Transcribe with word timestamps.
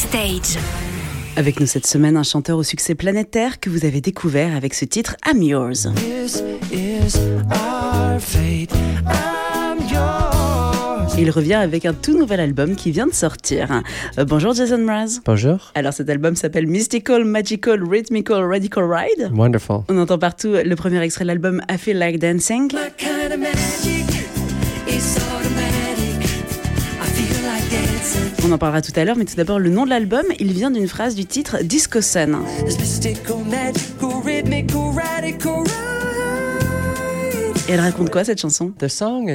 Backstage. 0.00 0.62
Avec 1.36 1.60
nous 1.60 1.66
cette 1.66 1.86
semaine, 1.86 2.16
un 2.16 2.22
chanteur 2.22 2.56
au 2.56 2.62
succès 2.62 2.94
planétaire 2.94 3.60
que 3.60 3.68
vous 3.68 3.84
avez 3.84 4.00
découvert 4.00 4.56
avec 4.56 4.72
ce 4.72 4.86
titre 4.86 5.16
I'm 5.26 5.42
Yours. 5.42 5.88
This 5.96 6.42
is 6.72 7.18
our 7.50 8.18
fate. 8.18 8.72
I'm 9.06 9.78
yours. 9.92 11.14
Il 11.18 11.30
revient 11.30 11.54
avec 11.54 11.84
un 11.84 11.92
tout 11.92 12.16
nouvel 12.16 12.40
album 12.40 12.76
qui 12.76 12.92
vient 12.92 13.08
de 13.08 13.12
sortir. 13.12 13.82
Euh, 14.16 14.24
bonjour 14.24 14.54
Jason 14.54 14.78
Mraz. 14.78 15.20
Bonjour. 15.26 15.70
Alors 15.74 15.92
cet 15.92 16.08
album 16.08 16.34
s'appelle 16.34 16.66
Mystical, 16.66 17.26
Magical, 17.26 17.82
Rhythmical, 17.86 18.44
Radical 18.44 18.84
Ride. 18.90 19.30
Wonderful. 19.34 19.82
On 19.90 19.98
entend 19.98 20.18
partout 20.18 20.54
le 20.64 20.76
premier 20.76 21.02
extrait 21.02 21.24
de 21.24 21.28
l'album 21.28 21.60
I 21.70 21.76
Feel 21.76 21.98
Like 21.98 22.18
Dancing. 22.18 22.72
My 22.72 22.90
kind 22.96 23.32
of 23.32 23.38
magic 23.38 24.09
On 28.44 28.52
en 28.52 28.58
parlera 28.58 28.80
tout 28.80 28.92
à 28.96 29.04
l'heure, 29.04 29.16
mais 29.16 29.24
tout 29.24 29.36
d'abord 29.36 29.58
le 29.58 29.70
nom 29.70 29.84
de 29.84 29.90
l'album, 29.90 30.24
il 30.38 30.52
vient 30.52 30.70
d'une 30.70 30.88
phrase 30.88 31.14
du 31.14 31.26
titre 31.26 31.58
Disco 31.62 32.00
Sun. 32.00 32.38
Et 37.68 37.72
elle 37.72 37.80
raconte 37.80 38.10
quoi 38.10 38.24
cette 38.24 38.40
chanson? 38.40 38.72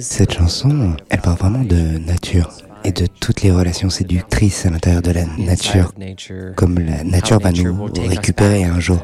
Cette 0.00 0.32
chanson, 0.32 0.96
elle 1.08 1.20
parle 1.20 1.38
vraiment 1.38 1.64
de 1.64 1.98
nature 1.98 2.50
et 2.84 2.92
de 2.92 3.06
toutes 3.06 3.42
les 3.42 3.50
relations 3.50 3.90
séductrices 3.90 4.66
à 4.66 4.70
l'intérieur 4.70 5.02
de 5.02 5.10
la 5.10 5.24
nature, 5.38 5.92
comme 6.56 6.78
la 6.78 7.04
nature 7.04 7.40
va 7.40 7.52
nous 7.52 7.90
récupérer 8.08 8.64
un 8.64 8.80
jour. 8.80 8.98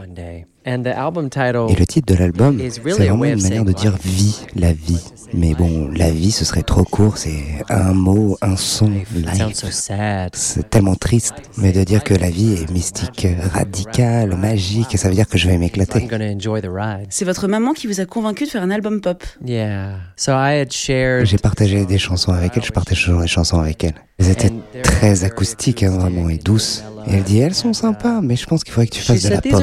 One 0.67 0.83
day. 0.83 0.91
And 0.91 0.93
the 0.93 0.97
album 0.99 1.31
title 1.31 1.67
Et 1.71 1.77
le 1.77 1.87
titre 1.87 2.13
de 2.13 2.19
l'album, 2.19 2.61
Is 2.61 2.73
c'est 2.73 2.83
really 2.83 2.93
a 3.09 3.13
vraiment 3.13 3.21
way 3.21 3.33
of 3.33 3.39
une 3.39 3.43
manière 3.43 3.65
de 3.65 3.73
saying 3.73 3.93
dire 3.93 3.99
vie, 4.03 4.37
la 4.57 4.73
vie. 4.73 5.01
Mais 5.33 5.55
bon, 5.55 5.89
la 5.93 6.11
vie, 6.11 6.31
ce 6.31 6.45
serait 6.45 6.63
trop 6.63 6.85
court, 6.85 7.19
c'est 7.19 7.43
un 7.69 7.93
mot, 7.93 8.39
un 8.43 8.57
son, 8.57 8.93
it 8.93 9.07
sounds 9.37 9.55
so 9.55 9.67
life. 9.67 9.75
sad. 9.75 10.31
C'est 10.35 10.71
tellement 10.71 10.95
triste, 10.95 11.35
mais 11.59 11.73
de 11.73 11.83
dire 11.83 12.05
que 12.05 12.15
la 12.15 12.31
vie 12.31 12.55
est 12.55 12.71
mystique, 12.71 13.27
radicale, 13.53 14.37
magique, 14.37 14.97
ça 14.97 15.09
veut 15.09 15.15
dire 15.17 15.27
que 15.29 15.37
je 15.37 15.49
vais 15.49 15.55
I'm 15.55 15.61
m'éclater. 15.61 16.07
gonna 16.07 16.27
enjoy 16.33 16.63
the 16.63 16.69
ride. 16.71 17.07
C'est 17.11 17.25
votre 17.25 17.49
maman 17.49 17.73
qui 17.73 17.87
vous 17.89 18.01
a 18.01 18.07
convaincu 18.07 18.45
de 18.45 18.51
faire 18.51 18.63
un 18.63 18.71
album 18.71 19.01
pop. 19.01 19.25
Yeah. 19.45 19.97
So 20.17 20.31
I 20.33 20.61
had 20.61 20.73
shared 20.73 21.27
J'ai 21.27 21.39
partagé 21.39 21.85
des 21.87 21.99
chansons 21.99 22.33
avec 22.33 22.57
elle, 22.57 22.65
je 22.65 22.71
partage 22.73 23.05
toujours 23.05 23.21
des 23.21 23.27
chansons 23.27 23.59
avec 23.61 23.83
elle. 23.83 23.95
Elles 24.19 24.31
étaient 24.31 24.53
très 24.97 25.25
acoustiques, 25.25 25.83
hein, 25.83 25.91
vraiment, 25.91 26.29
et 26.29 26.39
douces. 26.39 26.83
Et 27.07 27.15
elle 27.15 27.23
dit, 27.23 27.39
elles 27.39 27.55
sont 27.55 27.73
sympas, 27.73 28.21
mais 28.21 28.35
je 28.35 28.47
pense 28.47 28.65
qu'il 28.65 28.73
faudrait 28.73 28.89
que 28.89 28.95
tu 28.95 29.03
fasses 29.03 29.23
de 29.23 29.29
la 29.29 29.41
pop. 29.41 29.63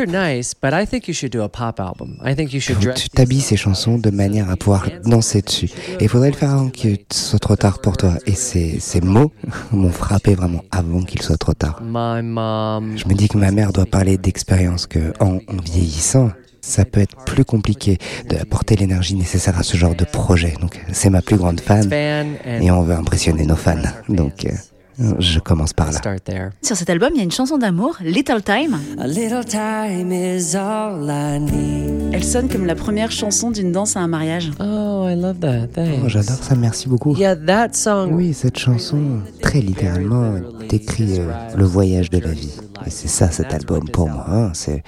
tu 2.95 3.09
t'habilles 3.09 3.42
ces 3.42 3.58
chansons 3.58 3.98
de 3.98 4.09
manière 4.11 4.50
à 4.50 4.56
pouvoir 4.56 4.88
danser 5.04 5.42
dessus. 5.42 5.70
Et 6.00 6.04
il 6.04 6.09
faudrait 6.09 6.31
le 6.31 6.38
faire 6.38 6.52
avant 6.52 6.70
qu'il 6.70 7.00
soit 7.11 7.39
trop 7.39 7.56
tard 7.56 7.80
pour 7.80 7.98
toi. 7.98 8.14
Et 8.26 8.34
ces, 8.34 8.80
ces 8.80 9.02
mots 9.02 9.31
m'ont 9.72 9.89
frappé 9.89 10.36
vraiment 10.36 10.64
avant 10.72 11.02
qu'il 11.02 11.22
soit 11.22 11.38
trop 11.38 11.54
tard. 11.54 11.80
Je 12.95 13.08
me 13.08 13.14
dis 13.14 13.28
que 13.28 13.38
ma 13.38 13.52
mère 13.52 13.73
doit 13.73 13.88
parler 13.88 14.17
d'expérience, 14.17 14.88
que 14.88 15.11
en, 15.20 15.36
en 15.36 15.61
vieillissant, 15.66 16.30
ça 16.61 16.86
peut 16.86 17.02
être 17.02 17.26
plus 17.26 17.44
compliqué 17.44 17.98
d'apporter 18.30 18.78
l'énergie 18.78 19.16
nécessaire 19.16 19.58
à 19.59 19.64
ce 19.64 19.76
genre 19.76 19.95
de 19.95 20.06
projet. 20.06 20.54
Donc 20.61 20.80
c'est 20.94 21.09
ma 21.09 21.22
plus 21.22 21.36
grande 21.36 21.59
fan 21.59 21.92
et 22.45 22.72
on 22.72 22.84
veut 22.84 22.95
impressionner 22.95 23.45
nos 23.45 23.58
fans. 23.58 23.76
Donc 24.08 24.45
euh, 24.45 24.52
je 25.19 25.39
commence 25.39 25.73
par 25.73 25.91
là. 25.91 25.97
start 25.97 26.23
there. 26.23 26.49
Sur 26.61 26.75
cet 26.75 26.89
album, 26.89 27.09
il 27.13 27.17
y 27.17 27.22
a 27.22 27.23
une 27.23 27.31
chanson 27.31 27.58
d'amour, 27.58 27.97
Little 28.03 28.41
Time. 28.44 28.77
A 28.99 29.08
little 29.08 29.44
time 29.45 30.11
is 30.11 30.55
all 30.55 31.09
I 31.09 31.39
need. 31.39 32.13
Elle 32.13 32.23
sonne 32.23 32.47
comme 32.47 32.66
la 32.66 32.75
première 32.75 33.11
chanson 33.11 33.49
d'une 33.52 33.71
danse 33.71 33.97
à 33.97 34.02
un 34.02 34.08
mariage. 34.08 34.52
Oh, 34.59 35.08
I 35.09 35.16
love 35.16 35.39
that. 35.39 35.67
Oh. 35.77 36.08
J'adore 36.08 36.36
ça, 36.44 36.55
merci 36.55 36.88
beaucoup. 36.88 37.16
Yeah, 37.16 37.36
that 37.36 37.69
song. 37.73 38.09
Oui, 38.14 38.33
cette 38.33 38.58
chanson, 38.59 39.19
très 39.41 39.59
littéralement, 39.61 40.36
décrit 40.69 41.19
euh, 41.19 41.31
le 41.55 41.66
voyage 41.66 42.09
de 42.09 42.19
la 42.19 42.31
vie. 42.31 42.53
Et 42.86 42.89
c'est 42.89 43.08
ça 43.08 43.31
cet 43.31 43.53
album 43.53 43.88
pour 43.89 44.09
moi. 44.09 44.25
hein. 44.27 44.52
C'est 44.53 44.83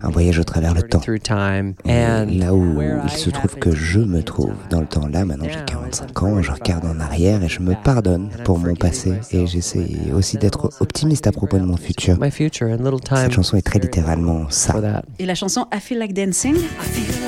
un 0.00 0.10
voyage 0.10 0.38
au 0.38 0.44
travers 0.44 0.74
le 0.74 0.82
temps. 0.82 1.00
Through 1.00 1.18
time 1.22 1.74
Et 1.84 1.90
and 2.04 2.26
là 2.30 2.54
où 2.54 2.80
il 2.80 3.10
se 3.10 3.30
trouve 3.30 3.56
que 3.56 3.74
je 3.74 3.98
me 3.98 4.22
trouve 4.22 4.52
dans 4.70 4.80
le 4.80 4.86
temps 4.86 5.08
là, 5.08 5.24
maintenant 5.24 5.48
j'ai 5.48 5.64
45 5.66 6.22
ans, 6.22 6.40
je 6.42 6.52
regarde 6.52 6.84
en 6.86 7.00
arrière 7.00 7.42
et 7.42 7.48
je 7.48 7.58
me 7.60 7.74
pardonne 7.82 8.28
pour 8.44 8.58
mon 8.60 8.76
passé 8.76 9.14
et 9.32 9.41
j'essaie 9.46 9.86
aussi 10.14 10.36
d'être 10.38 10.70
optimiste 10.80 11.26
à 11.26 11.32
propos 11.32 11.58
de 11.58 11.64
mon 11.64 11.76
futur. 11.76 12.18
my 12.20 12.30
future 12.30 12.68
and 12.68 12.82
little 12.84 13.00
time 13.00 13.18
Cette 13.18 13.32
chanson 13.32 13.56
est 13.56 13.62
très 13.62 13.78
littéralement 13.78 14.48
ça. 14.50 15.02
Et 15.18 15.26
la 15.26 15.34
chanson 15.34 15.66
I 15.72 15.80
Feel 15.80 15.98
Like 15.98 16.12
Dancing, 16.14 16.54
I 16.56 16.58
feel 16.58 17.04
like 17.04 17.12
dancing. 17.12 17.21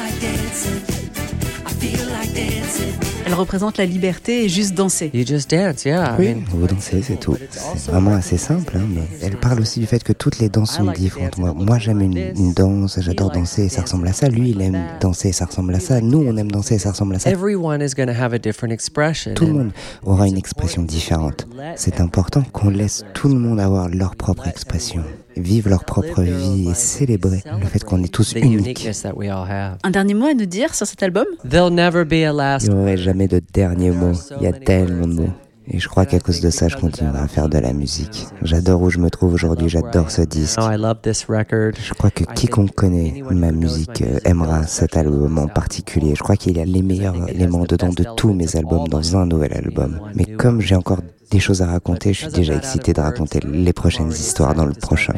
Elle 3.35 3.41
représente 3.41 3.79
la 3.79 3.87
liberté 3.87 4.45
et 4.45 4.49
juste 4.49 4.75
danser. 4.75 5.11
You 5.13 5.27
just 5.27 5.51
dance, 5.51 5.85
yeah. 5.85 6.15
I 6.15 6.21
Oui, 6.21 6.45
vous 6.51 6.67
dansez, 6.69 7.03
c'est 7.03 7.19
tout. 7.19 7.37
C'est 7.51 7.91
vraiment 7.91 8.15
assez 8.15 8.37
simple, 8.37 8.77
hein, 8.77 8.87
mais 8.89 9.03
elle 9.23 9.37
parle 9.37 9.61
aussi 9.61 9.81
du 9.81 9.87
fait 9.87 10.03
que 10.05 10.13
toutes 10.13 10.39
les 10.39 10.49
danses 10.49 10.77
sont 10.77 10.91
différentes. 10.93 11.37
Moi, 11.39 11.53
moi 11.53 11.79
j'aime 11.79 12.01
une, 12.01 12.17
une 12.17 12.53
danse, 12.53 13.01
j'adore 13.01 13.31
danser 13.31 13.65
et 13.65 13.69
ça 13.69 13.83
ressemble 13.83 14.07
à 14.07 14.13
ça. 14.13 14.29
Lui, 14.29 14.51
il 14.51 14.61
aime 14.61 14.81
danser 15.01 15.31
et 15.31 15.33
ça 15.33 15.47
ressemble 15.47 15.75
à 15.75 15.81
ça. 15.81 16.01
Nous, 16.01 16.25
on 16.25 16.37
aime 16.37 16.51
danser 16.51 16.77
et 16.77 16.79
ça 16.79 16.93
ressemble 16.93 17.17
à 17.17 17.19
ça. 17.19 17.31
everyone 17.31 17.83
is 17.83 17.95
going 17.97 18.07
to 18.07 18.13
have 18.13 18.33
a 18.33 18.39
different 18.39 18.71
expression. 18.73 19.35
Tout 19.35 19.47
le 19.47 19.53
monde 19.53 19.73
aura 20.05 20.29
une 20.29 20.37
expression 20.37 20.83
différente. 20.83 21.47
C'est 21.75 22.01
important 22.01 22.43
qu'on 22.53 22.71
laisse 22.71 23.05
tout 23.15 23.29
le 23.29 23.35
monde 23.35 23.59
avoir 23.59 23.89
leur 23.89 24.15
propre 24.15 24.47
expression, 24.47 25.03
vivre 25.37 25.71
leur 25.71 25.85
propre 25.85 26.23
vie 26.23 26.69
et 26.71 26.75
célébrer 26.75 27.43
le 27.61 27.67
fait 27.67 27.83
qu'on 27.85 28.03
est 28.03 28.13
tous 28.13 28.35
the 28.35 28.39
uniques. 28.39 28.61
uniqueness 28.61 29.03
that 29.03 29.17
we 29.17 29.29
all 29.29 29.49
have. 29.49 29.79
Un 29.83 29.91
dernier 29.91 30.15
mot 30.15 30.27
à 30.27 30.35
nous 30.35 30.47
dire 30.47 30.75
sur 30.75 30.87
cet 30.87 31.03
album? 31.03 31.27
There'll 31.49 31.73
never 31.73 32.05
be 32.05 32.25
a 32.25 32.33
last. 32.33 32.67
Il 32.67 32.75
n'y 32.75 32.81
aurait 32.81 32.97
jamais 32.97 33.29
de 33.29 33.41
dernier 33.53 33.91
mot. 33.91 34.13
Il 34.41 34.45
y 34.45 34.47
a 34.47 34.53
tellement 34.53 35.07
de 35.07 35.15
mots. 35.15 35.33
Et 35.67 35.79
je 35.79 35.89
crois 35.89 36.05
qu'à 36.05 36.21
cause 36.21 36.41
de 36.41 36.51
ça, 36.51 36.69
je 36.69 36.77
continuerai 36.77 37.21
à 37.21 37.27
faire 37.27 37.49
de 37.49 37.59
la 37.59 37.73
musique. 37.73 38.27
J'adore 38.43 38.83
où 38.83 38.91
je 38.91 38.99
me 38.99 39.09
trouve 39.09 39.33
aujourd'hui, 39.33 39.71
j'adore 39.71 40.11
ce 40.11 40.21
disque. 40.21 40.61
Je 40.61 41.95
crois 41.95 42.11
que 42.11 42.25
quiconque 42.35 42.75
connaît 42.75 43.23
ma 43.31 43.51
musique 43.51 44.03
euh, 44.03 44.19
aimera 44.25 44.67
cet 44.67 44.97
album 44.97 45.39
en 45.39 45.49
particulier. 45.49 46.15
Je 46.15 46.23
crois 46.23 46.37
qu'il 46.37 46.59
y 46.59 46.61
a 46.61 46.67
les 46.67 46.83
meilleurs 46.83 47.29
éléments 47.29 47.65
dedans 47.65 47.89
de 47.89 48.05
tous 48.17 48.35
mes 48.35 48.57
albums 48.57 48.89
dans 48.89 49.17
un 49.17 49.25
nouvel 49.25 49.55
album. 49.55 50.01
Mais 50.15 50.27
comme 50.27 50.61
j'ai 50.61 50.75
encore 50.75 51.01
des 51.35 51.41
choses 51.41 51.63
à 51.63 51.67
raconter, 51.67 52.13
je 52.13 52.21
suis 52.21 52.33
déjà 52.33 52.55
excité 52.55 52.93
de 52.93 53.01
raconter 53.01 53.41
les 53.45 53.73
prochaines 53.73 54.11
histoires 54.11 54.55
dans 54.55 54.67
le 54.67 54.73
prochain. 54.73 55.13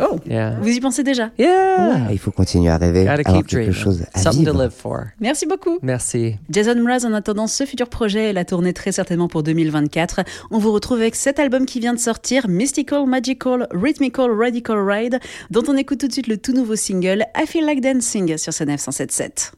Oh 0.00 0.18
Yeah. 0.26 0.58
Vous 0.60 0.68
y 0.68 0.80
pensez 0.80 1.02
déjà? 1.02 1.30
Yeah. 1.38 2.12
Il 2.12 2.18
faut 2.18 2.30
continuer 2.30 2.70
à 2.70 2.76
rêver, 2.76 3.08
avoir 3.08 3.44
quelque 3.44 3.72
chose 3.72 4.04
à 4.14 4.20
Something 4.20 4.44
to 4.44 4.52
vivre. 4.52 4.62
live 4.62 4.72
for. 4.72 5.00
Merci 5.20 5.46
beaucoup. 5.46 5.78
Merci. 5.82 6.36
Jason 6.50 6.76
Mraz, 6.80 7.04
en 7.04 7.12
attendant 7.12 7.48
ce 7.48 7.66
futur 7.66 7.88
projet 7.88 8.30
et 8.30 8.32
la 8.32 8.44
tournée 8.44 8.72
très 8.72 8.92
certainement 8.92 9.26
pour 9.26 9.42
2024, 9.42 10.20
on 10.52 10.58
vous 10.58 10.72
retrouve 10.72 10.98
avec 10.98 11.16
cet 11.16 11.40
album 11.40 11.66
qui 11.66 11.80
vient 11.80 11.94
de 11.94 11.98
sortir, 11.98 12.46
Mystical, 12.48 13.06
Magical, 13.06 13.66
Rhythmical, 13.72 14.30
Radical 14.30 14.78
Ride, 14.78 15.18
dont 15.50 15.62
on 15.66 15.76
écoute 15.76 15.98
tout 15.98 16.08
de 16.08 16.12
suite 16.12 16.28
le 16.28 16.38
tout 16.38 16.52
nouveau 16.52 16.76
single 16.76 17.24
I 17.36 17.46
Feel 17.46 17.66
Like 17.66 17.80
Dancing 17.80 18.38
sur 18.38 18.52
ce 18.52 18.62
977. 18.62 19.54